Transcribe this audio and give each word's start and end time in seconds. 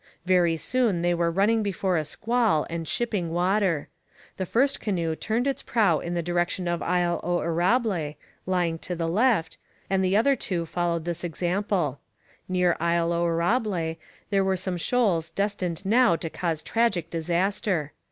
Very 0.25 0.57
soon 0.57 1.03
they 1.03 1.13
were 1.13 1.29
running 1.29 1.61
before 1.61 1.95
a 1.95 2.03
squall 2.03 2.65
and 2.71 2.87
shipping 2.87 3.29
water. 3.29 3.87
The 4.37 4.47
first 4.47 4.79
canoe 4.81 5.15
turned 5.15 5.45
its 5.45 5.61
prow 5.61 5.99
in 5.99 6.15
the 6.15 6.23
direction 6.23 6.67
of 6.67 6.81
Isle 6.81 7.19
aux 7.21 7.41
Erables, 7.41 8.15
lying 8.47 8.79
to 8.79 8.95
the 8.95 9.07
left, 9.07 9.59
and 9.91 10.03
the 10.03 10.17
other 10.17 10.35
two 10.35 10.65
followed 10.65 11.05
this 11.05 11.23
example. 11.23 11.99
Near 12.49 12.75
Isle 12.79 13.13
aux 13.13 13.25
Erables 13.27 13.97
there 14.31 14.43
were 14.43 14.57
some 14.57 14.77
shoals 14.77 15.29
destined 15.29 15.85
now 15.85 16.15
to 16.15 16.31
cause 16.31 16.63
tragic 16.63 17.11
disaster. 17.11 17.91